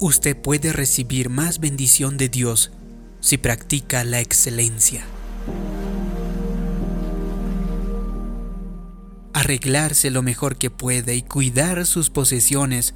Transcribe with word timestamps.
usted 0.00 0.36
puede 0.36 0.72
recibir 0.72 1.28
más 1.28 1.58
bendición 1.58 2.16
de 2.16 2.28
Dios 2.28 2.70
si 3.20 3.36
practica 3.36 4.04
la 4.04 4.20
excelencia. 4.20 5.04
Arreglarse 9.32 10.10
lo 10.10 10.22
mejor 10.22 10.56
que 10.56 10.70
puede 10.70 11.16
y 11.16 11.22
cuidar 11.22 11.86
sus 11.86 12.10
posesiones 12.10 12.94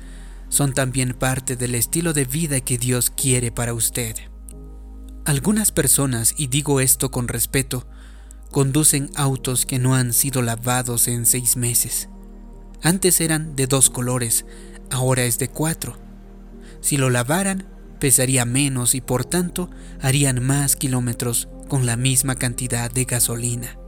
son 0.49 0.75
también 0.75 1.15
parte 1.15 1.57
del 1.57 1.75
estilo 1.75 2.13
de 2.13 2.25
vida 2.25 2.61
que 2.61 2.79
Dios 2.79 3.11
quiere 3.11 3.51
para 3.51 3.75
usted. 3.75 4.17
Algunas 5.25 5.73
personas, 5.73 6.35
y 6.37 6.49
digo 6.49 6.81
esto 6.81 7.11
con 7.11 7.29
respeto, 7.29 7.87
conducen 8.51 9.09
autos 9.15 9.67
que 9.67 9.79
no 9.79 9.95
han 9.95 10.13
sido 10.13 10.43
lavados 10.43 11.09
en 11.09 11.27
seis 11.27 11.57
meses. 11.57 12.09
Antes 12.83 13.21
eran 13.21 13.55
de 13.55 13.67
dos 13.67 13.89
colores, 13.89 14.45
ahora 14.91 15.23
es 15.23 15.39
de 15.39 15.49
cuatro. 15.49 16.02
Si 16.83 16.97
lo 16.97 17.09
lavaran, 17.09 17.65
pesaría 18.01 18.45
menos 18.45 18.97
y 18.97 19.01
por 19.01 19.25
tanto 19.25 19.71
harían 20.01 20.45
más 20.45 20.75
kilómetros 20.75 21.49
con 21.69 21.87
la 21.87 21.97
misma 21.97 22.35
cantidad 22.35 22.91
de 22.91 23.05
gasolina. 23.05 23.79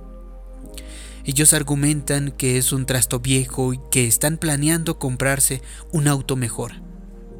Ellos 1.25 1.52
argumentan 1.52 2.30
que 2.30 2.57
es 2.57 2.73
un 2.73 2.87
trasto 2.87 3.19
viejo 3.19 3.75
y 3.75 3.80
que 3.91 4.07
están 4.07 4.38
planeando 4.38 5.01
comprarse 5.01 5.62
un 5.91 6.07
auto 6.07 6.37
mejor. 6.37 6.75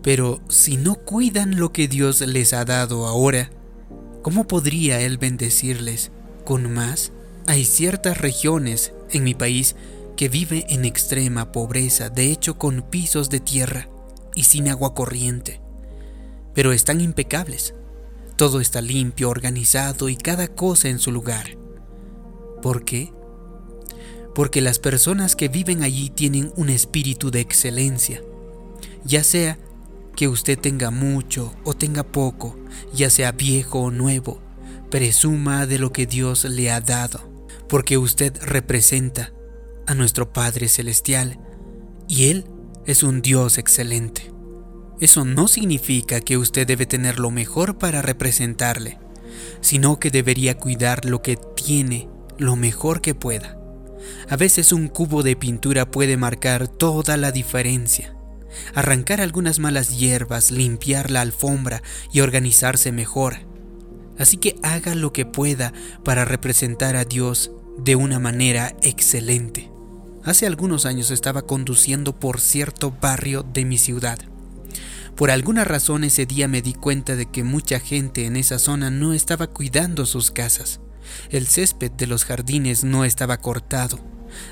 Pero 0.03 0.41
si 0.48 0.77
no 0.77 0.97
cuidan 0.97 1.57
lo 1.57 1.73
que 1.73 1.87
Dios 1.87 2.21
les 2.21 2.53
ha 2.53 2.65
dado 2.65 3.07
ahora, 3.07 3.51
¿cómo 4.23 4.48
podría 4.48 5.01
Él 5.01 5.19
bendecirles 5.19 6.11
con 6.45 6.73
más? 6.75 7.12
Hay 7.47 7.65
ciertas 7.65 8.19
regiones 8.19 8.93
en 9.11 9.23
mi 9.23 9.34
país 9.34 9.77
que 10.17 10.28
vive 10.28 10.67
en 10.71 10.84
extrema 10.84 11.53
pobreza, 11.53 12.11
de 12.11 12.33
hecho 12.33 12.59
con 12.59 12.83
pisos 12.83 13.31
de 13.31 13.39
tierra 13.39 13.89
y 14.35 14.45
sin 14.45 14.69
agua 14.69 14.95
corriente, 14.95 15.61
pero 16.55 16.73
están 16.73 17.01
impecables. 17.01 17.75
Todo 18.37 18.61
está 18.61 18.81
limpio, 18.81 19.31
organizado 19.31 20.09
y 20.09 20.17
cada 20.17 20.49
cosa 20.49 20.89
en 20.89 20.99
su 20.99 21.13
lugar. 21.13 21.57
¿Por 22.62 22.85
qué? 22.85 23.12
Porque 24.35 24.61
las 24.61 24.79
personas 24.79 25.37
que 25.37 25.49
viven 25.49 25.83
allí 25.83 26.11
tienen 26.11 26.53
un 26.57 26.69
espíritu 26.69 27.31
de 27.31 27.41
excelencia, 27.41 28.23
ya 29.05 29.23
sea 29.23 29.59
que 30.17 30.29
usted 30.29 30.59
tenga 30.59 30.91
mucho 30.91 31.55
o 31.65 31.75
tenga 31.75 32.03
poco, 32.03 32.57
ya 32.93 33.11
sea 33.11 33.33
viejo 33.33 33.81
o 33.81 33.91
nuevo, 33.91 34.41
presuma 34.91 35.67
de 35.67 35.79
lo 35.79 35.93
que 35.93 36.07
Dios 36.07 36.45
le 36.45 36.71
ha 36.71 36.81
dado, 36.81 37.21
porque 37.69 37.99
usted 37.99 38.37
representa 38.43 39.33
a 39.87 39.95
nuestro 39.95 40.33
Padre 40.33 40.69
Celestial 40.69 41.39
y 42.09 42.31
Él 42.31 42.47
es 42.87 43.03
un 43.03 43.23
Dios 43.23 43.59
excelente. 43.59 44.33
Eso 45.01 45.25
no 45.25 45.49
significa 45.49 46.21
que 46.21 46.37
usted 46.37 46.67
debe 46.67 46.87
tener 46.87 47.19
lo 47.19 47.31
mejor 47.31 47.79
para 47.79 48.03
representarle, 48.03 48.99
sino 49.61 49.99
que 49.99 50.11
debería 50.11 50.59
cuidar 50.59 51.05
lo 51.05 51.23
que 51.23 51.37
tiene 51.37 52.09
lo 52.39 52.57
mejor 52.57 53.01
que 53.01 53.15
pueda. 53.15 53.59
A 54.29 54.37
veces 54.37 54.73
un 54.73 54.89
cubo 54.89 55.23
de 55.23 55.37
pintura 55.37 55.91
puede 55.91 56.17
marcar 56.17 56.69
toda 56.69 57.17
la 57.17 57.33
diferencia. 57.33 58.17
Arrancar 58.75 59.21
algunas 59.21 59.59
malas 59.59 59.99
hierbas, 59.99 60.51
limpiar 60.51 61.11
la 61.11 61.23
alfombra 61.23 61.83
y 62.12 62.21
organizarse 62.21 62.93
mejor. 62.93 63.39
Así 64.19 64.37
que 64.37 64.57
haga 64.62 64.95
lo 64.95 65.12
que 65.12 65.27
pueda 65.27 65.73
para 66.05 66.25
representar 66.25 66.97
a 66.97 67.05
Dios 67.05 67.51
de 67.79 67.97
una 67.97 68.21
manera 68.21 68.77
excelente. 68.83 69.73
Hace 70.25 70.47
algunos 70.47 70.86
años 70.86 71.11
estaba 71.11 71.42
conduciendo 71.42 72.19
por 72.19 72.41
cierto 72.41 72.91
barrio 72.99 73.43
de 73.43 73.66
mi 73.66 73.76
ciudad. 73.76 74.19
Por 75.16 75.31
alguna 75.31 75.65
razón 75.65 76.03
ese 76.03 76.25
día 76.25 76.49
me 76.49 76.62
di 76.62 76.72
cuenta 76.72 77.15
de 77.15 77.26
que 77.26 77.44
mucha 77.44 77.78
gente 77.78 78.25
en 78.25 78.37
esa 78.37 78.59
zona 78.59 78.91
no 78.91 79.12
estaba 79.12 79.49
cuidando 79.49 80.06
sus 80.06 80.31
casas. 80.31 80.81
El 81.28 81.47
césped 81.47 81.93
de 81.93 82.06
los 82.06 82.25
jardines 82.25 82.84
no 82.84 83.04
estaba 83.04 83.37
cortado. 83.37 84.00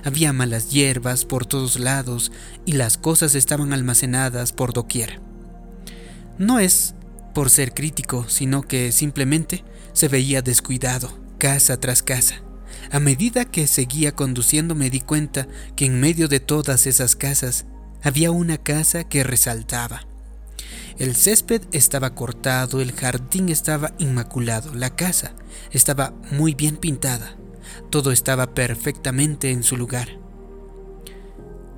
Había 0.05 0.35
malas 0.35 0.71
hierbas 0.71 1.25
por 1.25 1.47
todos 1.47 1.81
lados 1.81 2.33
y 2.67 2.73
las 2.73 2.99
cosas 2.99 3.35
estaban 3.35 3.73
almacenadas 3.73 4.53
por 4.53 4.75
doquier. 4.75 5.21
No 6.37 6.59
es 6.59 6.95
por 7.35 7.49
ser 7.49 7.73
crítico, 7.73 8.27
sino 8.29 8.61
que 8.61 8.93
simplemente 8.93 9.65
se 9.95 10.09
veía 10.09 10.43
descuidado, 10.43 11.19
casa 11.39 11.81
tras 11.81 12.03
casa. 12.03 12.43
A 12.91 13.01
medida 13.01 13.45
que 13.45 13.67
seguía 13.67 14.15
conduciendo 14.15 14.75
me 14.75 14.91
di 14.91 15.01
cuenta 15.01 15.47
que 15.77 15.87
en 15.87 16.01
medio 16.01 16.29
de 16.29 16.41
todas 16.41 16.87
esas 16.87 17.17
casas 17.17 17.67
había 18.03 18.31
una 18.31 18.59
casa 18.59 19.05
que 19.05 19.23
resaltaba. 19.23 20.07
El 20.99 21.17
césped 21.17 21.63
estaba 21.73 22.15
cortado, 22.15 22.81
el 22.81 22.93
jardín 22.93 23.49
estaba 23.49 23.93
inmaculado, 23.99 24.75
la 24.75 24.95
casa 24.95 25.35
estaba 25.71 26.13
muy 26.31 26.55
bien 26.55 26.77
pintada, 26.77 27.37
todo 27.91 28.13
estaba 28.13 28.55
perfectamente 28.55 29.51
en 29.51 29.63
su 29.63 29.77
lugar. 29.77 30.09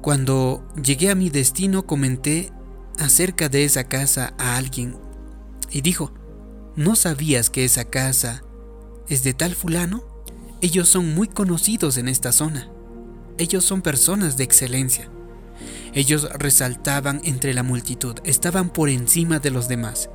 Cuando 0.01 0.67
llegué 0.83 1.11
a 1.11 1.15
mi 1.15 1.31
destino 1.31 1.87
comenté 1.87 2.53
acerca 2.99 3.49
de 3.49 3.65
esa 3.65 3.85
casa 3.85 4.35
a 4.39 4.57
alguien 4.57 4.97
y 5.71 5.81
dijo, 5.81 6.13
¿no 6.77 6.97
sabías 6.97 7.51
que 7.51 7.65
esa 7.65 7.85
casa 7.85 8.43
es 9.09 9.23
de 9.23 9.33
tal 9.33 9.55
fulano? 9.55 10.14
Ellos 10.65 10.89
son 10.89 11.15
muy 11.15 11.29
conocidos 11.29 11.99
en 11.99 12.09
esta 12.09 12.33
zona. 12.33 12.71
Ellos 13.37 13.67
son 13.67 13.83
personas 13.83 14.39
de 14.39 14.45
excelencia. 14.45 15.11
Ellos 15.93 16.27
resaltaban 16.39 17.21
entre 17.25 17.53
la 17.53 17.63
multitud, 17.63 18.15
estaban 18.25 18.71
por 18.71 18.89
encima 18.89 19.41
de 19.41 19.51
los 19.51 19.69
demás. 19.69 20.09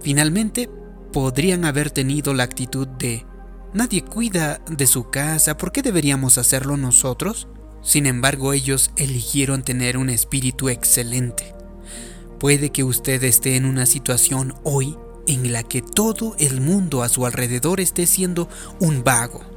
Finalmente, 0.00 0.70
podrían 1.12 1.64
haber 1.64 1.90
tenido 1.90 2.32
la 2.32 2.44
actitud 2.44 2.86
de, 2.86 3.26
nadie 3.74 4.04
cuida 4.04 4.60
de 4.70 4.86
su 4.86 5.10
casa, 5.10 5.56
¿por 5.56 5.72
qué 5.72 5.82
deberíamos 5.82 6.38
hacerlo 6.38 6.76
nosotros? 6.76 7.48
Sin 7.82 8.06
embargo, 8.06 8.52
ellos 8.52 8.92
eligieron 8.94 9.64
tener 9.64 9.96
un 9.98 10.10
espíritu 10.10 10.68
excelente. 10.68 11.56
Puede 12.38 12.70
que 12.70 12.84
usted 12.84 13.24
esté 13.24 13.56
en 13.56 13.64
una 13.64 13.86
situación 13.86 14.54
hoy 14.62 14.96
en 15.26 15.52
la 15.52 15.64
que 15.64 15.82
todo 15.82 16.36
el 16.38 16.60
mundo 16.60 17.02
a 17.02 17.08
su 17.08 17.26
alrededor 17.26 17.80
esté 17.80 18.06
siendo 18.06 18.48
un 18.78 19.02
vago, 19.02 19.55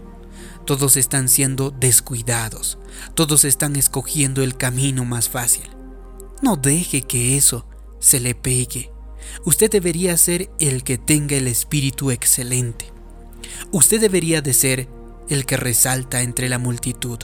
todos 0.70 0.98
están 0.98 1.30
siendo 1.30 1.72
descuidados. 1.72 2.78
Todos 3.16 3.44
están 3.44 3.76
escogiendo 3.76 4.44
el 4.44 4.56
camino 4.56 5.04
más 5.04 5.28
fácil. 5.28 5.68
No 6.44 6.58
deje 6.58 7.02
que 7.02 7.36
eso 7.38 7.66
se 7.98 8.20
le 8.20 8.36
pegue. 8.36 8.92
Usted 9.46 9.72
debería 9.72 10.16
ser 10.16 10.52
el 10.60 10.84
que 10.84 11.00
tenga 11.00 11.38
el 11.38 11.48
espíritu 11.48 12.12
excelente. 12.12 12.94
Usted 13.72 14.00
debería 14.00 14.44
de 14.44 14.54
ser 14.54 14.88
el 15.28 15.48
que 15.48 15.58
resalta 15.58 16.22
entre 16.22 16.50
la 16.50 16.60
multitud. 16.60 17.18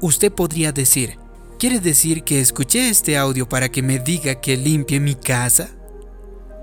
Usted 0.00 0.32
podría 0.32 0.72
decir, 0.72 1.18
¿quiere 1.58 1.80
decir 1.80 2.24
que 2.24 2.40
escuché 2.40 2.88
este 2.88 3.18
audio 3.18 3.46
para 3.46 3.70
que 3.70 3.82
me 3.82 3.98
diga 3.98 4.40
que 4.40 4.56
limpie 4.56 5.00
mi 5.00 5.16
casa? 5.16 5.68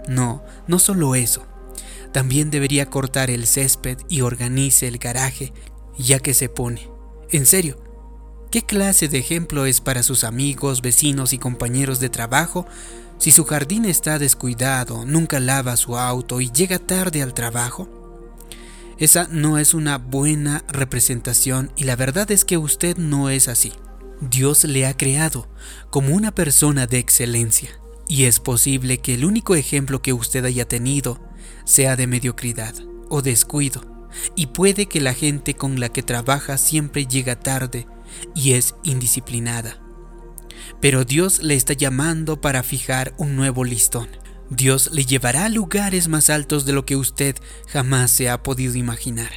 No, 0.08 0.44
no 0.66 0.80
solo 0.80 1.14
eso. 1.14 1.46
También 2.12 2.50
debería 2.50 2.90
cortar 2.90 3.30
el 3.30 3.46
césped 3.46 4.00
y 4.10 4.22
organice 4.22 4.88
el 4.88 4.98
garaje 4.98 5.54
ya 5.98 6.20
que 6.20 6.34
se 6.34 6.50
pone. 6.50 6.90
En 7.30 7.46
serio, 7.46 7.78
¿qué 8.52 8.62
clase 8.62 9.08
de 9.08 9.18
ejemplo 9.18 9.66
es 9.66 9.82
para 9.82 10.04
sus 10.04 10.24
amigos, 10.24 10.82
vecinos 10.82 11.34
y 11.34 11.38
compañeros 11.38 12.00
de 12.00 12.10
trabajo 12.10 12.66
si 13.18 13.32
su 13.32 13.46
jardín 13.46 13.86
está 13.86 14.20
descuidado, 14.20 15.04
nunca 15.06 15.40
lava 15.40 15.76
su 15.76 15.98
auto 15.98 16.40
y 16.40 16.52
llega 16.52 16.80
tarde 16.80 17.22
al 17.22 17.34
trabajo? 17.34 17.90
Esa 18.98 19.28
no 19.30 19.58
es 19.58 19.74
una 19.74 19.98
buena 19.98 20.64
representación 20.68 21.72
y 21.76 21.84
la 21.84 21.96
verdad 21.96 22.32
es 22.32 22.46
que 22.46 22.58
usted 22.58 22.98
no 22.98 23.30
es 23.30 23.48
así. 23.48 23.74
Dios 24.22 24.64
le 24.64 24.88
ha 24.88 24.98
creado 24.98 25.48
como 25.92 26.16
una 26.16 26.34
persona 26.34 26.88
de 26.88 26.98
excelencia 26.98 27.70
y 28.08 28.24
es 28.24 28.40
posible 28.40 29.00
que 29.00 29.14
el 29.14 29.26
único 29.26 29.56
ejemplo 29.56 30.02
que 30.02 30.14
usted 30.14 30.46
haya 30.46 30.68
tenido 30.68 31.20
sea 31.66 31.96
de 31.96 32.08
mediocridad 32.08 32.74
o 33.10 33.22
descuido 33.22 33.97
y 34.36 34.48
puede 34.48 34.88
que 34.88 35.02
la 35.02 35.14
gente 35.14 35.56
con 35.56 35.80
la 35.80 35.90
que 35.90 36.04
trabaja 36.04 36.58
siempre 36.58 37.06
llega 37.06 37.40
tarde 37.40 37.88
y 38.36 38.54
es 38.54 38.76
indisciplinada. 38.84 39.80
Pero 40.82 41.06
Dios 41.06 41.42
le 41.42 41.56
está 41.56 41.74
llamando 41.74 42.42
para 42.42 42.64
fijar 42.64 43.14
un 43.18 43.36
nuevo 43.36 43.64
listón. 43.64 44.10
Dios 44.50 44.92
le 44.94 45.06
llevará 45.06 45.46
a 45.46 45.50
lugares 45.50 46.08
más 46.08 46.30
altos 46.30 46.66
de 46.66 46.74
lo 46.74 46.86
que 46.86 46.96
usted 46.96 47.36
jamás 47.68 48.12
se 48.12 48.30
ha 48.30 48.44
podido 48.44 48.76
imaginar. 48.76 49.32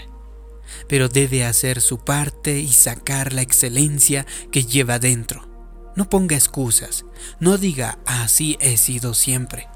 Pero 0.88 1.09
debe 1.09 1.44
hacer 1.44 1.81
su 1.81 1.99
parte 1.99 2.61
y 2.61 2.73
sacar 2.73 3.32
la 3.32 3.43
excelencia 3.43 4.27
que 4.53 4.65
lleva 4.65 4.99
dentro. 4.99 5.49
No 5.97 6.09
ponga 6.09 6.37
excusas, 6.37 7.05
no 7.41 7.59
diga 7.59 7.99
así 8.06 8.56
he 8.61 8.77
sido 8.77 9.15
siempre 9.15 9.69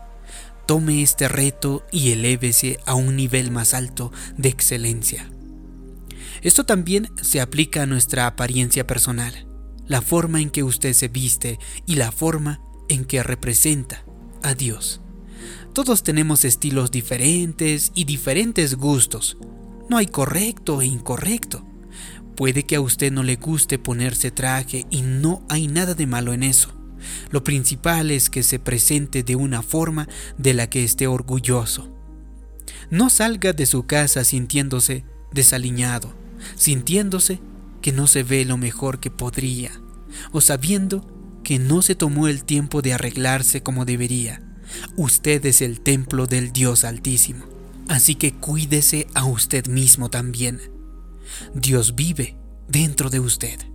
tome 0.67 1.03
este 1.03 1.29
reto 1.29 1.85
y 1.93 2.13
elévese 2.13 2.79
a 2.87 2.95
un 2.95 3.17
nivel 3.17 3.51
más 3.51 3.75
alto 3.75 4.13
de 4.37 4.49
excelencia. 4.49 5.31
Esto 6.43 6.65
también 6.65 7.11
se 7.23 7.41
aplica 7.41 7.83
a 7.83 7.87
nuestra 7.87 8.27
apariencia 8.27 8.87
personal, 8.87 9.47
la 9.87 10.03
forma 10.03 10.41
en 10.41 10.51
que 10.51 10.63
usted 10.63 10.93
se 10.93 11.09
viste 11.09 11.59
y 11.87 11.95
la 11.95 12.13
forma 12.13 12.61
en 12.89 13.05
que 13.05 13.23
representa 13.23 14.05
a 14.43 14.55
Dios. 14.55 15.01
Todos 15.73 16.03
tenemos 16.03 16.45
estilos 16.45 16.91
diferentes 16.91 17.93
y 17.95 18.05
diferentes 18.05 18.77
gustos. 18.77 19.39
No 19.89 19.97
hay 19.97 20.07
correcto 20.07 20.83
e 20.83 20.87
incorrecto. 20.87 21.67
Puede 22.37 22.65
que 22.65 22.77
a 22.77 22.81
usted 22.81 23.11
no 23.11 23.23
le 23.23 23.37
guste 23.37 23.79
ponerse 23.79 24.31
traje 24.31 24.87
y 24.91 25.03
no 25.03 25.45
hay 25.49 25.67
nada 25.67 25.95
de 25.95 26.07
malo 26.07 26.33
en 26.33 26.43
eso. 26.43 26.74
Lo 27.31 27.45
principal 27.45 28.11
es 28.11 28.31
que 28.31 28.43
se 28.43 28.59
presente 28.59 29.23
de 29.23 29.37
una 29.37 29.63
forma 29.63 30.09
de 30.39 30.55
la 30.55 30.69
que 30.69 30.85
esté 30.85 31.07
orgulloso. 31.07 31.91
No 32.91 33.11
salga 33.11 33.53
de 33.53 33.67
su 33.67 33.87
casa 33.87 34.25
sintiéndose 34.25 35.05
desaliñado, 35.33 36.15
sintiéndose 36.57 37.41
que 37.83 37.93
no 37.93 38.07
se 38.07 38.23
ve 38.23 38.45
lo 38.45 38.57
mejor 38.57 39.01
que 39.01 39.11
podría, 39.11 39.73
o 40.33 40.41
sabiendo 40.41 41.07
que 41.43 41.59
no 41.59 41.83
se 41.83 41.95
tomó 41.95 42.29
el 42.29 42.45
tiempo 42.45 42.83
de 42.83 42.95
arreglarse 42.95 43.63
como 43.63 43.85
debería. 43.85 44.43
Usted 44.97 45.45
es 45.47 45.61
el 45.61 45.81
templo 45.81 46.27
del 46.27 46.53
Dios 46.53 46.85
Altísimo, 46.85 47.45
así 47.89 48.15
que 48.15 48.33
cuídese 48.33 49.07
a 49.15 49.25
usted 49.25 49.67
mismo 49.67 50.09
también. 50.09 50.61
Dios 51.55 51.95
vive 51.95 52.37
dentro 52.69 53.11
de 53.11 53.21
usted 53.21 53.74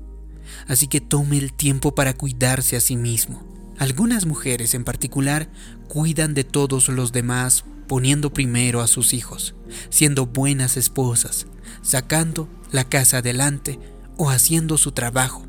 así 0.68 0.88
que 0.88 1.02
tome 1.02 1.38
el 1.38 1.54
tiempo 1.54 1.96
para 1.96 2.14
cuidarse 2.14 2.76
a 2.76 2.82
sí 2.82 2.96
mismo. 2.96 3.44
Algunas 3.78 4.26
mujeres 4.26 4.74
en 4.74 4.84
particular 4.84 5.50
cuidan 5.88 6.34
de 6.34 6.44
todos 6.44 6.90
los 6.90 7.12
demás 7.12 7.64
poniendo 7.88 8.32
primero 8.32 8.82
a 8.82 8.88
sus 8.88 9.14
hijos, 9.14 9.56
siendo 9.90 10.28
buenas 10.28 10.78
esposas, 10.78 11.48
sacando 11.82 12.50
la 12.72 12.84
casa 12.84 13.18
adelante 13.18 13.80
o 14.18 14.30
haciendo 14.30 14.78
su 14.78 14.92
trabajo. 14.92 15.46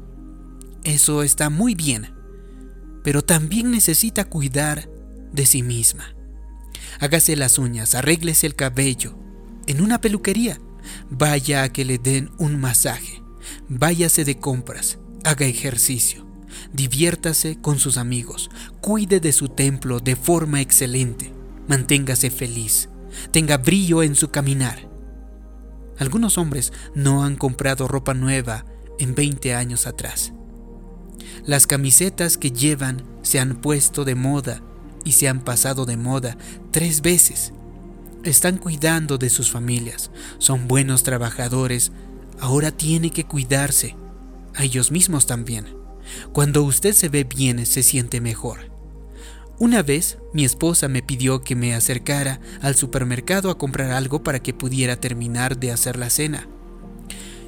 Eso 0.84 1.22
está 1.22 1.50
muy 1.50 1.74
bien, 1.74 2.14
pero 3.04 3.22
también 3.22 3.70
necesita 3.70 4.24
cuidar 4.24 4.88
de 5.32 5.44
sí 5.44 5.62
misma. 5.62 6.14
Hágase 6.98 7.36
las 7.36 7.58
uñas, 7.58 7.94
arréglese 7.94 8.46
el 8.46 8.54
cabello, 8.54 9.18
en 9.66 9.82
una 9.82 10.00
peluquería, 10.00 10.60
vaya 11.10 11.62
a 11.62 11.72
que 11.72 11.84
le 11.84 11.98
den 11.98 12.30
un 12.38 12.58
masaje, 12.58 13.19
váyase 13.68 14.24
de 14.24 14.38
compras, 14.38 14.98
haga 15.24 15.46
ejercicio, 15.46 16.26
diviértase 16.72 17.58
con 17.60 17.78
sus 17.78 17.96
amigos, 17.96 18.50
cuide 18.80 19.20
de 19.20 19.32
su 19.32 19.48
templo 19.48 20.00
de 20.00 20.16
forma 20.16 20.60
excelente, 20.60 21.32
manténgase 21.68 22.30
feliz, 22.30 22.88
tenga 23.32 23.58
brillo 23.58 24.02
en 24.02 24.14
su 24.14 24.30
caminar. 24.30 24.88
Algunos 25.98 26.38
hombres 26.38 26.72
no 26.94 27.24
han 27.24 27.36
comprado 27.36 27.86
ropa 27.86 28.14
nueva 28.14 28.64
en 28.98 29.14
20 29.14 29.54
años 29.54 29.86
atrás. 29.86 30.32
Las 31.44 31.66
camisetas 31.66 32.38
que 32.38 32.50
llevan 32.50 33.04
se 33.22 33.40
han 33.40 33.56
puesto 33.56 34.04
de 34.04 34.14
moda 34.14 34.62
y 35.04 35.12
se 35.12 35.28
han 35.28 35.40
pasado 35.40 35.86
de 35.86 35.96
moda 35.96 36.36
tres 36.70 37.02
veces. 37.02 37.52
Están 38.24 38.58
cuidando 38.58 39.16
de 39.16 39.30
sus 39.30 39.50
familias, 39.50 40.10
son 40.38 40.68
buenos 40.68 41.02
trabajadores, 41.02 41.92
ahora 42.40 42.70
tiene 42.70 43.10
que 43.10 43.24
cuidarse 43.24 43.96
a 44.54 44.64
ellos 44.64 44.90
mismos 44.90 45.26
también. 45.26 45.66
Cuando 46.32 46.62
usted 46.62 46.94
se 46.94 47.08
ve 47.08 47.24
bien, 47.24 47.64
se 47.66 47.82
siente 47.82 48.20
mejor. 48.20 48.70
Una 49.58 49.82
vez 49.82 50.18
mi 50.32 50.44
esposa 50.44 50.88
me 50.88 51.02
pidió 51.02 51.42
que 51.42 51.54
me 51.54 51.74
acercara 51.74 52.40
al 52.62 52.76
supermercado 52.76 53.50
a 53.50 53.58
comprar 53.58 53.90
algo 53.90 54.22
para 54.22 54.40
que 54.40 54.54
pudiera 54.54 54.96
terminar 54.96 55.58
de 55.58 55.70
hacer 55.70 55.96
la 55.96 56.08
cena. 56.08 56.48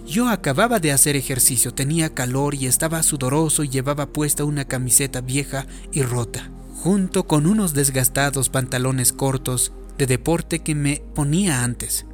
Yo 0.06 0.28
acababa 0.28 0.78
de 0.78 0.92
hacer 0.92 1.16
ejercicio, 1.16 1.72
tenía 1.72 2.12
calor 2.12 2.54
y 2.54 2.66
estaba 2.66 3.02
sudoroso 3.02 3.64
y 3.64 3.70
llevaba 3.70 4.12
puesta 4.12 4.44
una 4.44 4.66
camiseta 4.66 5.20
vieja 5.22 5.66
y 5.90 6.02
rota, 6.02 6.50
junto 6.74 7.26
con 7.26 7.46
unos 7.46 7.72
desgastados 7.72 8.50
pantalones 8.50 9.12
cortos 9.12 9.72
de 9.96 10.06
deporte 10.06 10.58
que 10.58 10.74
me 10.74 11.02
ponía 11.14 11.64
antes. 11.64 12.04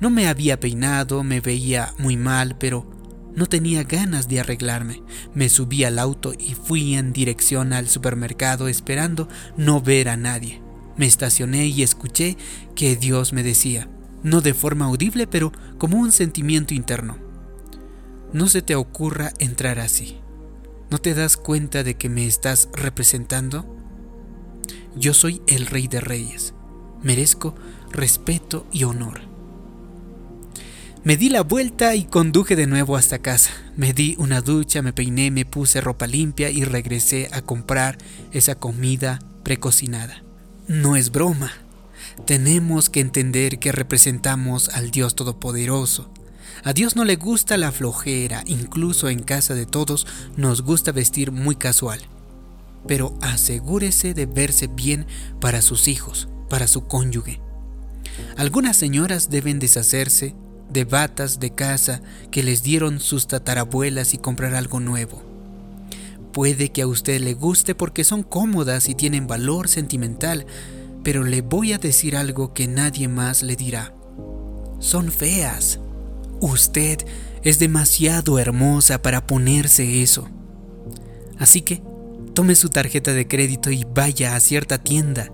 No 0.00 0.10
me 0.10 0.28
había 0.28 0.60
peinado, 0.60 1.22
me 1.22 1.40
veía 1.40 1.94
muy 1.98 2.16
mal, 2.16 2.56
pero 2.58 2.90
no 3.34 3.46
tenía 3.46 3.84
ganas 3.84 4.28
de 4.28 4.40
arreglarme. 4.40 5.02
Me 5.34 5.48
subí 5.48 5.84
al 5.84 5.98
auto 5.98 6.32
y 6.32 6.54
fui 6.54 6.94
en 6.94 7.12
dirección 7.12 7.72
al 7.72 7.88
supermercado 7.88 8.66
esperando 8.68 9.28
no 9.56 9.80
ver 9.80 10.08
a 10.08 10.16
nadie. 10.16 10.62
Me 10.96 11.06
estacioné 11.06 11.66
y 11.66 11.82
escuché 11.82 12.38
que 12.74 12.96
Dios 12.96 13.34
me 13.34 13.42
decía, 13.42 13.90
no 14.22 14.40
de 14.40 14.54
forma 14.54 14.86
audible, 14.86 15.26
pero 15.26 15.52
como 15.76 15.98
un 15.98 16.12
sentimiento 16.12 16.72
interno. 16.72 17.18
No 18.32 18.48
se 18.48 18.62
te 18.62 18.74
ocurra 18.74 19.32
entrar 19.38 19.78
así. 19.78 20.18
¿No 20.90 20.98
te 20.98 21.14
das 21.14 21.36
cuenta 21.36 21.82
de 21.82 21.96
que 21.96 22.08
me 22.08 22.26
estás 22.26 22.68
representando? 22.72 23.76
Yo 24.96 25.12
soy 25.14 25.42
el 25.46 25.66
rey 25.66 25.88
de 25.88 26.00
reyes. 26.00 26.54
Merezco 27.02 27.54
respeto 27.90 28.66
y 28.72 28.84
honor. 28.84 29.35
Me 31.06 31.16
di 31.16 31.28
la 31.28 31.42
vuelta 31.42 31.94
y 31.94 32.02
conduje 32.02 32.56
de 32.56 32.66
nuevo 32.66 32.96
hasta 32.96 33.20
casa. 33.20 33.52
Me 33.76 33.92
di 33.92 34.16
una 34.18 34.40
ducha, 34.40 34.82
me 34.82 34.92
peiné, 34.92 35.30
me 35.30 35.44
puse 35.44 35.80
ropa 35.80 36.08
limpia 36.08 36.50
y 36.50 36.64
regresé 36.64 37.28
a 37.30 37.42
comprar 37.42 37.96
esa 38.32 38.56
comida 38.56 39.20
precocinada. 39.44 40.24
No 40.66 40.96
es 40.96 41.12
broma. 41.12 41.52
Tenemos 42.24 42.90
que 42.90 42.98
entender 42.98 43.60
que 43.60 43.70
representamos 43.70 44.68
al 44.70 44.90
Dios 44.90 45.14
Todopoderoso. 45.14 46.10
A 46.64 46.72
Dios 46.72 46.96
no 46.96 47.04
le 47.04 47.14
gusta 47.14 47.56
la 47.56 47.70
flojera, 47.70 48.42
incluso 48.44 49.08
en 49.08 49.22
casa 49.22 49.54
de 49.54 49.64
todos 49.64 50.08
nos 50.36 50.62
gusta 50.62 50.90
vestir 50.90 51.30
muy 51.30 51.54
casual. 51.54 52.00
Pero 52.88 53.16
asegúrese 53.22 54.12
de 54.12 54.26
verse 54.26 54.66
bien 54.66 55.06
para 55.40 55.62
sus 55.62 55.86
hijos, 55.86 56.28
para 56.50 56.66
su 56.66 56.88
cónyuge. 56.88 57.40
Algunas 58.36 58.76
señoras 58.76 59.30
deben 59.30 59.60
deshacerse 59.60 60.34
de 60.70 60.84
batas 60.84 61.40
de 61.40 61.50
casa 61.50 62.00
que 62.30 62.42
les 62.42 62.62
dieron 62.62 63.00
sus 63.00 63.26
tatarabuelas 63.26 64.14
y 64.14 64.18
comprar 64.18 64.54
algo 64.54 64.80
nuevo. 64.80 65.22
Puede 66.32 66.70
que 66.70 66.82
a 66.82 66.86
usted 66.86 67.20
le 67.20 67.34
guste 67.34 67.74
porque 67.74 68.04
son 68.04 68.22
cómodas 68.22 68.88
y 68.88 68.94
tienen 68.94 69.26
valor 69.26 69.68
sentimental, 69.68 70.46
pero 71.02 71.24
le 71.24 71.40
voy 71.40 71.72
a 71.72 71.78
decir 71.78 72.16
algo 72.16 72.52
que 72.52 72.66
nadie 72.66 73.08
más 73.08 73.42
le 73.42 73.56
dirá. 73.56 73.94
Son 74.78 75.10
feas. 75.10 75.80
Usted 76.40 76.98
es 77.42 77.58
demasiado 77.58 78.38
hermosa 78.38 79.00
para 79.00 79.26
ponerse 79.26 80.02
eso. 80.02 80.28
Así 81.38 81.62
que 81.62 81.82
tome 82.34 82.54
su 82.54 82.68
tarjeta 82.68 83.12
de 83.12 83.26
crédito 83.26 83.70
y 83.70 83.86
vaya 83.94 84.36
a 84.36 84.40
cierta 84.40 84.78
tienda 84.78 85.32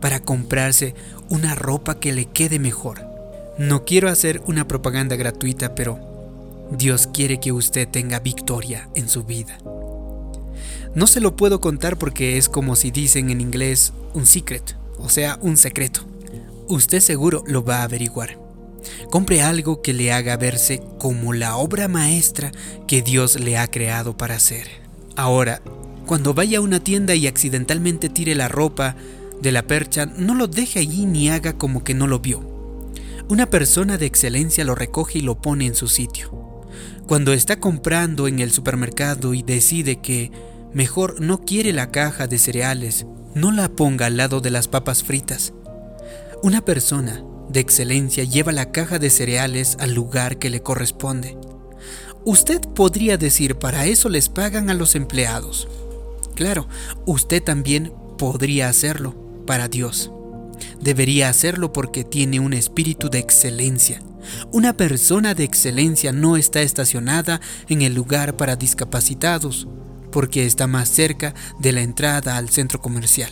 para 0.00 0.20
comprarse 0.20 0.94
una 1.28 1.54
ropa 1.54 2.00
que 2.00 2.12
le 2.12 2.24
quede 2.26 2.58
mejor. 2.58 3.09
No 3.60 3.84
quiero 3.84 4.08
hacer 4.08 4.40
una 4.46 4.66
propaganda 4.66 5.16
gratuita, 5.16 5.74
pero 5.74 6.00
Dios 6.70 7.06
quiere 7.06 7.40
que 7.40 7.52
usted 7.52 7.86
tenga 7.86 8.18
victoria 8.18 8.88
en 8.94 9.06
su 9.06 9.24
vida. 9.24 9.58
No 10.94 11.06
se 11.06 11.20
lo 11.20 11.36
puedo 11.36 11.60
contar 11.60 11.98
porque 11.98 12.38
es 12.38 12.48
como 12.48 12.74
si 12.74 12.90
dicen 12.90 13.28
en 13.28 13.42
inglés 13.42 13.92
un 14.14 14.24
secret, 14.24 14.76
o 14.96 15.10
sea, 15.10 15.38
un 15.42 15.58
secreto. 15.58 16.06
Usted 16.68 17.00
seguro 17.00 17.44
lo 17.46 17.62
va 17.62 17.80
a 17.80 17.82
averiguar. 17.82 18.38
Compre 19.10 19.42
algo 19.42 19.82
que 19.82 19.92
le 19.92 20.10
haga 20.10 20.38
verse 20.38 20.82
como 20.98 21.34
la 21.34 21.58
obra 21.58 21.86
maestra 21.86 22.52
que 22.88 23.02
Dios 23.02 23.38
le 23.38 23.58
ha 23.58 23.68
creado 23.68 24.16
para 24.16 24.36
hacer. 24.36 24.68
Ahora, 25.16 25.60
cuando 26.06 26.32
vaya 26.32 26.60
a 26.60 26.62
una 26.62 26.80
tienda 26.80 27.14
y 27.14 27.26
accidentalmente 27.26 28.08
tire 28.08 28.34
la 28.34 28.48
ropa 28.48 28.96
de 29.42 29.52
la 29.52 29.64
percha, 29.64 30.06
no 30.06 30.34
lo 30.34 30.46
deje 30.46 30.78
allí 30.78 31.04
ni 31.04 31.28
haga 31.28 31.58
como 31.58 31.84
que 31.84 31.92
no 31.92 32.06
lo 32.06 32.20
vio. 32.20 32.49
Una 33.30 33.46
persona 33.46 33.96
de 33.96 34.06
excelencia 34.06 34.64
lo 34.64 34.74
recoge 34.74 35.20
y 35.20 35.22
lo 35.22 35.40
pone 35.40 35.64
en 35.64 35.76
su 35.76 35.86
sitio. 35.86 36.64
Cuando 37.06 37.32
está 37.32 37.60
comprando 37.60 38.26
en 38.26 38.40
el 38.40 38.50
supermercado 38.50 39.34
y 39.34 39.44
decide 39.44 40.00
que 40.00 40.32
mejor 40.74 41.20
no 41.20 41.44
quiere 41.44 41.72
la 41.72 41.92
caja 41.92 42.26
de 42.26 42.38
cereales, 42.38 43.06
no 43.36 43.52
la 43.52 43.68
ponga 43.68 44.06
al 44.06 44.16
lado 44.16 44.40
de 44.40 44.50
las 44.50 44.66
papas 44.66 45.04
fritas. 45.04 45.52
Una 46.42 46.64
persona 46.64 47.22
de 47.48 47.60
excelencia 47.60 48.24
lleva 48.24 48.50
la 48.50 48.72
caja 48.72 48.98
de 48.98 49.10
cereales 49.10 49.76
al 49.78 49.94
lugar 49.94 50.40
que 50.40 50.50
le 50.50 50.64
corresponde. 50.64 51.38
Usted 52.24 52.60
podría 52.74 53.16
decir, 53.16 53.54
para 53.54 53.86
eso 53.86 54.08
les 54.08 54.28
pagan 54.28 54.70
a 54.70 54.74
los 54.74 54.96
empleados. 54.96 55.68
Claro, 56.34 56.66
usted 57.06 57.40
también 57.40 57.92
podría 58.18 58.68
hacerlo 58.68 59.14
para 59.46 59.68
Dios. 59.68 60.10
Debería 60.80 61.28
hacerlo 61.28 61.72
porque 61.72 62.04
tiene 62.04 62.40
un 62.40 62.52
espíritu 62.52 63.10
de 63.10 63.18
excelencia. 63.18 64.02
Una 64.52 64.76
persona 64.76 65.34
de 65.34 65.44
excelencia 65.44 66.12
no 66.12 66.36
está 66.36 66.62
estacionada 66.62 67.40
en 67.68 67.82
el 67.82 67.94
lugar 67.94 68.36
para 68.36 68.56
discapacitados, 68.56 69.68
porque 70.10 70.46
está 70.46 70.66
más 70.66 70.88
cerca 70.88 71.34
de 71.58 71.72
la 71.72 71.82
entrada 71.82 72.36
al 72.36 72.48
centro 72.48 72.80
comercial. 72.80 73.30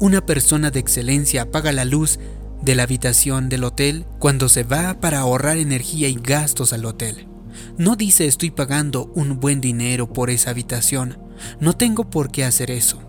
Una 0.00 0.24
persona 0.24 0.70
de 0.70 0.80
excelencia 0.80 1.42
apaga 1.42 1.72
la 1.72 1.84
luz 1.84 2.18
de 2.62 2.74
la 2.74 2.82
habitación 2.84 3.48
del 3.48 3.64
hotel 3.64 4.06
cuando 4.18 4.48
se 4.48 4.64
va 4.64 5.00
para 5.00 5.20
ahorrar 5.20 5.58
energía 5.58 6.08
y 6.08 6.14
gastos 6.14 6.72
al 6.72 6.84
hotel. 6.84 7.28
No 7.76 7.96
dice 7.96 8.26
estoy 8.26 8.50
pagando 8.50 9.10
un 9.14 9.40
buen 9.40 9.60
dinero 9.60 10.12
por 10.12 10.30
esa 10.30 10.50
habitación, 10.50 11.18
no 11.60 11.74
tengo 11.74 12.10
por 12.10 12.30
qué 12.30 12.44
hacer 12.44 12.70
eso. 12.70 13.00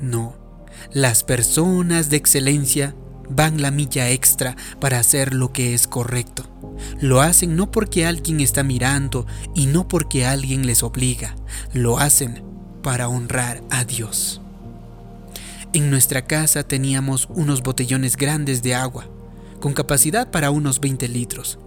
No, 0.00 0.36
Las 0.92 1.24
personas 1.24 2.10
de 2.10 2.16
excelencia 2.16 2.94
van 3.28 3.62
la 3.62 3.70
milla 3.70 4.10
extra 4.10 4.56
para 4.80 4.98
hacer 4.98 5.34
lo 5.34 5.52
que 5.52 5.74
es 5.74 5.86
correcto. 5.86 6.44
Lo 7.00 7.20
hacen 7.20 7.56
no 7.56 7.70
porque 7.70 8.06
alguien 8.06 8.40
está 8.40 8.62
mirando 8.62 9.26
y 9.54 9.66
no 9.66 9.88
porque 9.88 10.26
alguien 10.26 10.66
les 10.66 10.82
obliga. 10.82 11.36
Lo 11.72 11.98
hacen 11.98 12.42
para 12.82 13.08
honrar 13.08 13.62
a 13.70 13.84
Dios. 13.84 14.40
En 15.72 15.90
nuestra 15.90 16.22
casa 16.26 16.62
teníamos 16.62 17.28
unos 17.30 17.62
botellones 17.62 18.16
grandes 18.16 18.62
de 18.62 18.74
agua, 18.74 19.08
con 19.58 19.72
capacidad 19.72 20.30
para 20.30 20.50
unos 20.50 20.80
20 20.80 21.08
litros. 21.08 21.58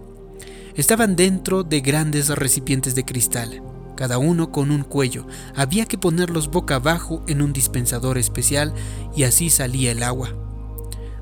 Estaban 0.76 1.16
dentro 1.16 1.64
de 1.64 1.80
grandes 1.80 2.28
recipientes 2.28 2.94
de 2.94 3.04
cristal, 3.04 3.60
cada 3.98 4.18
uno 4.18 4.52
con 4.52 4.70
un 4.70 4.84
cuello. 4.84 5.26
Había 5.56 5.84
que 5.84 5.98
ponerlos 5.98 6.52
boca 6.52 6.76
abajo 6.76 7.20
en 7.26 7.42
un 7.42 7.52
dispensador 7.52 8.16
especial 8.16 8.72
y 9.16 9.24
así 9.24 9.50
salía 9.50 9.90
el 9.90 10.04
agua. 10.04 10.36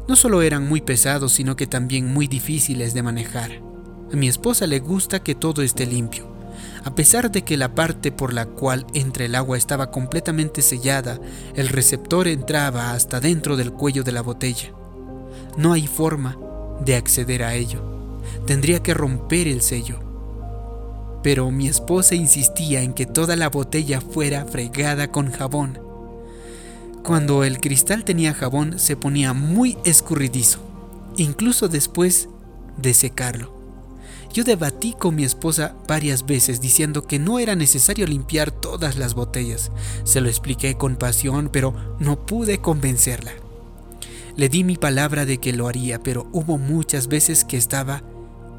No 0.06 0.14
solo 0.14 0.42
eran 0.42 0.68
muy 0.68 0.82
pesados, 0.82 1.32
sino 1.32 1.56
que 1.56 1.66
también 1.66 2.12
muy 2.12 2.26
difíciles 2.26 2.92
de 2.92 3.02
manejar. 3.02 3.62
A 4.12 4.16
mi 4.16 4.28
esposa 4.28 4.66
le 4.66 4.80
gusta 4.80 5.22
que 5.22 5.34
todo 5.34 5.62
esté 5.62 5.86
limpio. 5.86 6.28
A 6.84 6.94
pesar 6.94 7.30
de 7.30 7.44
que 7.44 7.56
la 7.56 7.74
parte 7.74 8.12
por 8.12 8.34
la 8.34 8.44
cual 8.44 8.86
entra 8.92 9.24
el 9.24 9.36
agua 9.36 9.56
estaba 9.56 9.90
completamente 9.90 10.60
sellada, 10.60 11.18
el 11.54 11.68
receptor 11.70 12.28
entraba 12.28 12.92
hasta 12.92 13.20
dentro 13.20 13.56
del 13.56 13.72
cuello 13.72 14.04
de 14.04 14.12
la 14.12 14.20
botella. 14.20 14.70
No 15.56 15.72
hay 15.72 15.86
forma 15.86 16.36
de 16.84 16.94
acceder 16.94 17.42
a 17.42 17.54
ello. 17.54 18.20
Tendría 18.46 18.82
que 18.82 18.92
romper 18.92 19.48
el 19.48 19.62
sello. 19.62 20.05
Pero 21.22 21.50
mi 21.50 21.68
esposa 21.68 22.14
insistía 22.14 22.82
en 22.82 22.92
que 22.92 23.06
toda 23.06 23.36
la 23.36 23.48
botella 23.48 24.00
fuera 24.00 24.44
fregada 24.44 25.10
con 25.10 25.30
jabón. 25.30 25.78
Cuando 27.02 27.44
el 27.44 27.60
cristal 27.60 28.04
tenía 28.04 28.34
jabón 28.34 28.78
se 28.78 28.96
ponía 28.96 29.32
muy 29.32 29.78
escurridizo, 29.84 30.58
incluso 31.16 31.68
después 31.68 32.28
de 32.76 32.94
secarlo. 32.94 33.56
Yo 34.32 34.44
debatí 34.44 34.92
con 34.92 35.14
mi 35.14 35.24
esposa 35.24 35.76
varias 35.88 36.26
veces 36.26 36.60
diciendo 36.60 37.06
que 37.06 37.18
no 37.18 37.38
era 37.38 37.54
necesario 37.54 38.06
limpiar 38.06 38.50
todas 38.50 38.96
las 38.96 39.14
botellas. 39.14 39.70
Se 40.04 40.20
lo 40.20 40.28
expliqué 40.28 40.76
con 40.76 40.96
pasión, 40.96 41.48
pero 41.50 41.74
no 41.98 42.26
pude 42.26 42.58
convencerla. 42.58 43.32
Le 44.36 44.50
di 44.50 44.64
mi 44.64 44.76
palabra 44.76 45.24
de 45.24 45.38
que 45.38 45.54
lo 45.54 45.68
haría, 45.68 46.02
pero 46.02 46.28
hubo 46.32 46.58
muchas 46.58 47.08
veces 47.08 47.44
que 47.44 47.56
estaba 47.56 48.02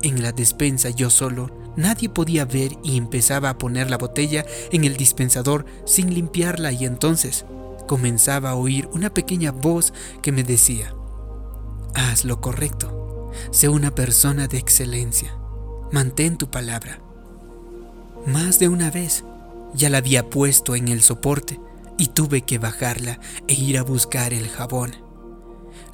en 0.02 0.24
la 0.24 0.32
despensa 0.32 0.90
yo 0.90 1.12
solo, 1.12 1.52
nadie 1.78 2.10
podía 2.10 2.44
ver 2.44 2.74
y 2.84 2.98
empezaba 2.98 3.50
a 3.50 3.58
poner 3.58 3.90
la 3.90 3.98
botella 3.98 4.46
en 4.72 4.84
el 4.84 4.98
dispensador 4.98 5.66
sin 5.86 6.14
limpiarla 6.14 6.74
y 6.74 6.86
entonces 6.86 7.46
comenzaba 7.88 8.50
a 8.50 8.56
oír 8.56 8.90
una 8.92 9.14
pequeña 9.14 9.52
voz 9.52 9.94
que 10.22 10.34
me 10.34 10.44
decía, 10.44 10.94
haz 11.96 12.26
lo 12.26 12.42
correcto, 12.42 13.32
sé 13.52 13.70
una 13.70 13.96
persona 13.96 14.48
de 14.48 14.58
excelencia, 14.58 15.38
mantén 15.92 16.38
tu 16.38 16.52
palabra. 16.52 17.00
Más 18.26 18.60
de 18.60 18.68
una 18.68 18.92
vez 18.92 19.24
ya 19.74 19.90
la 19.90 20.00
había 20.00 20.30
puesto 20.30 20.76
en 20.76 20.90
el 20.90 21.02
soporte 21.02 21.60
y 21.98 22.08
tuve 22.08 22.42
que 22.42 22.58
bajarla 22.58 23.20
e 23.48 23.54
ir 23.54 23.78
a 23.78 23.84
buscar 23.84 24.34
el 24.34 24.50
jabón. 24.50 24.92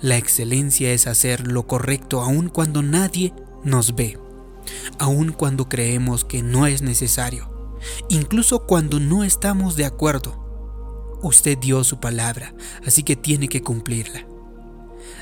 La 0.01 0.17
excelencia 0.17 0.91
es 0.91 1.07
hacer 1.07 1.47
lo 1.47 1.67
correcto 1.67 2.21
aun 2.21 2.49
cuando 2.49 2.81
nadie 2.81 3.33
nos 3.63 3.95
ve, 3.95 4.17
aun 4.99 5.31
cuando 5.31 5.69
creemos 5.69 6.23
que 6.23 6.43
no 6.43 6.67
es 6.67 6.81
necesario, 6.81 7.77
incluso 8.09 8.65
cuando 8.65 8.99
no 8.99 9.23
estamos 9.23 9.75
de 9.75 9.85
acuerdo. 9.85 10.41
Usted 11.21 11.57
dio 11.57 11.83
su 11.83 11.99
palabra, 11.99 12.53
así 12.85 13.03
que 13.03 13.15
tiene 13.15 13.47
que 13.47 13.61
cumplirla. 13.61 14.27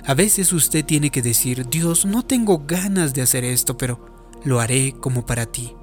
A 0.05 0.13
veces 0.15 0.51
usted 0.51 0.83
tiene 0.83 1.11
que 1.11 1.21
decir, 1.21 1.69
Dios, 1.69 2.05
no 2.05 2.25
tengo 2.25 2.65
ganas 2.65 3.13
de 3.13 3.21
hacer 3.21 3.43
esto, 3.43 3.77
pero 3.77 4.03
lo 4.43 4.59
haré 4.59 4.93
como 4.93 5.25
para 5.25 5.45
ti. 5.45 5.75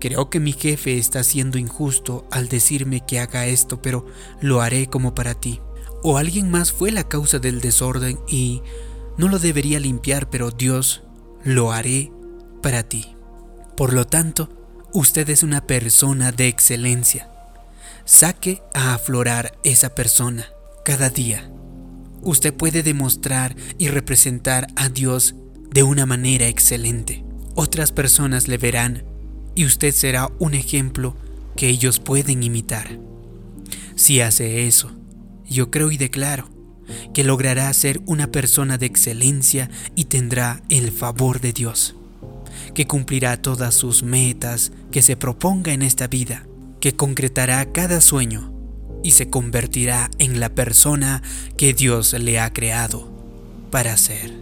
Creo 0.00 0.30
que 0.30 0.40
mi 0.40 0.52
jefe 0.52 0.96
está 0.96 1.22
siendo 1.22 1.58
injusto 1.58 2.26
al 2.30 2.48
decirme 2.48 3.04
que 3.06 3.20
haga 3.20 3.46
esto, 3.46 3.82
pero 3.82 4.06
lo 4.40 4.60
haré 4.60 4.86
como 4.86 5.14
para 5.14 5.34
ti. 5.34 5.60
O 6.02 6.16
alguien 6.16 6.50
más 6.50 6.72
fue 6.72 6.90
la 6.90 7.06
causa 7.06 7.38
del 7.38 7.60
desorden 7.60 8.18
y 8.26 8.62
no 9.18 9.28
lo 9.28 9.38
debería 9.38 9.78
limpiar, 9.78 10.30
pero 10.30 10.50
Dios, 10.50 11.02
lo 11.44 11.72
haré 11.72 12.10
para 12.60 12.82
ti. 12.82 13.16
Por 13.76 13.92
lo 13.92 14.06
tanto, 14.06 14.48
usted 14.92 15.28
es 15.30 15.42
una 15.42 15.66
persona 15.66 16.32
de 16.32 16.48
excelencia 16.48 17.30
saque 18.10 18.60
a 18.74 18.94
aflorar 18.94 19.56
esa 19.62 19.94
persona 19.94 20.46
cada 20.84 21.10
día. 21.10 21.48
Usted 22.22 22.52
puede 22.52 22.82
demostrar 22.82 23.54
y 23.78 23.88
representar 23.88 24.66
a 24.74 24.88
Dios 24.88 25.36
de 25.70 25.84
una 25.84 26.06
manera 26.06 26.48
excelente. 26.48 27.24
Otras 27.54 27.92
personas 27.92 28.48
le 28.48 28.58
verán 28.58 29.04
y 29.54 29.64
usted 29.64 29.92
será 29.92 30.28
un 30.40 30.54
ejemplo 30.54 31.16
que 31.56 31.68
ellos 31.68 32.00
pueden 32.00 32.42
imitar. 32.42 32.98
Si 33.94 34.20
hace 34.20 34.66
eso, 34.66 34.90
yo 35.46 35.70
creo 35.70 35.92
y 35.92 35.96
declaro 35.96 36.48
que 37.14 37.22
logrará 37.22 37.72
ser 37.72 38.00
una 38.06 38.32
persona 38.32 38.76
de 38.76 38.86
excelencia 38.86 39.70
y 39.94 40.06
tendrá 40.06 40.62
el 40.68 40.90
favor 40.90 41.40
de 41.40 41.52
Dios, 41.52 41.94
que 42.74 42.86
cumplirá 42.86 43.40
todas 43.40 43.74
sus 43.74 44.02
metas 44.02 44.72
que 44.90 45.02
se 45.02 45.16
proponga 45.16 45.72
en 45.72 45.82
esta 45.82 46.06
vida 46.06 46.46
que 46.80 46.96
concretará 46.96 47.70
cada 47.72 48.00
sueño 48.00 48.52
y 49.02 49.12
se 49.12 49.30
convertirá 49.30 50.10
en 50.18 50.40
la 50.40 50.48
persona 50.50 51.22
que 51.56 51.72
Dios 51.74 52.12
le 52.14 52.40
ha 52.40 52.52
creado 52.52 53.10
para 53.70 53.96
ser. 53.96 54.32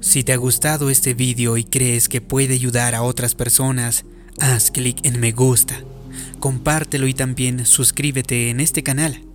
Si 0.00 0.24
te 0.24 0.32
ha 0.32 0.36
gustado 0.36 0.90
este 0.90 1.14
vídeo 1.14 1.56
y 1.56 1.64
crees 1.64 2.08
que 2.08 2.20
puede 2.20 2.54
ayudar 2.54 2.94
a 2.94 3.02
otras 3.02 3.36
personas, 3.36 4.04
haz 4.40 4.72
clic 4.72 4.98
en 5.04 5.20
me 5.20 5.30
gusta, 5.30 5.80
compártelo 6.40 7.06
y 7.06 7.14
también 7.14 7.64
suscríbete 7.64 8.50
en 8.50 8.60
este 8.60 8.82
canal. 8.82 9.31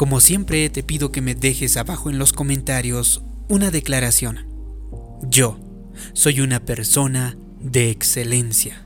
Como 0.00 0.20
siempre 0.20 0.70
te 0.70 0.82
pido 0.82 1.12
que 1.12 1.20
me 1.20 1.34
dejes 1.34 1.76
abajo 1.76 2.08
en 2.08 2.18
los 2.18 2.32
comentarios 2.32 3.22
una 3.50 3.70
declaración. 3.70 4.46
Yo 5.28 5.60
soy 6.14 6.40
una 6.40 6.64
persona 6.64 7.36
de 7.60 7.90
excelencia. 7.90 8.82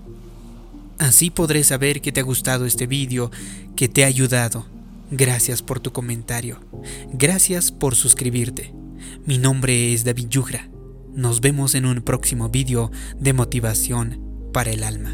Así 0.99 1.31
podré 1.31 1.63
saber 1.63 2.01
que 2.01 2.11
te 2.11 2.19
ha 2.19 2.25
gustado 2.25 2.67
este 2.67 2.89
vídeo, 2.89 3.31
que 3.77 3.89
te 3.89 4.03
ha 4.03 4.09
ayudado. 4.09 4.67
Gracias 5.13 5.63
por 5.63 5.79
tu 5.79 5.93
comentario. 5.93 6.59
Gracias 7.13 7.71
por 7.71 7.95
suscribirte. 7.95 8.75
Mi 9.25 9.39
nombre 9.39 9.95
es 9.95 10.03
David 10.03 10.27
Yugra. 10.31 10.69
Nos 11.15 11.41
vemos 11.41 11.77
en 11.77 11.87
un 11.87 12.03
próximo 12.03 12.49
vídeo 12.49 12.91
de 13.21 13.35
motivación 13.35 14.51
para 14.53 14.73
el 14.73 14.83
alma. 14.83 15.13